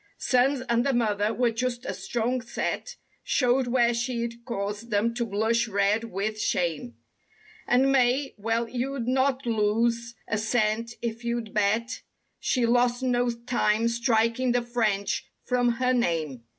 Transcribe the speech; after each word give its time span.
Sons 0.17 0.63
and 0.67 0.83
the 0.83 0.93
mother 0.93 1.31
were 1.31 1.51
just 1.51 1.85
as 1.85 2.01
strong 2.03 2.41
set 2.41 2.95
Showed 3.23 3.67
where 3.67 3.93
she'd 3.93 4.43
caused 4.45 4.89
them 4.89 5.13
to 5.13 5.27
blush 5.27 5.67
red 5.67 6.05
with 6.05 6.41
shame. 6.41 6.95
And 7.67 7.91
Mae—^well 7.91 8.67
you'd 8.73 9.07
not 9.07 9.45
lose 9.45 10.15
a 10.27 10.39
cent 10.39 10.93
if 11.03 11.23
you'd 11.23 11.53
bet 11.53 12.01
She 12.39 12.65
lost 12.65 13.03
no 13.03 13.29
time 13.29 13.87
striking 13.87 14.53
the 14.53 14.63
French 14.63 15.27
from 15.43 15.73
her' 15.73 15.93
name. 15.93 16.45